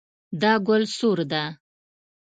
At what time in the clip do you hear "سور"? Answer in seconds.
0.97-1.19